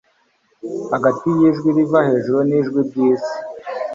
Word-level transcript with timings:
hagati 0.93 1.25
yijwi 1.37 1.67
riva 1.77 1.99
hejuru 2.09 2.39
nijwi 2.49 2.79
ryisi 2.87 3.35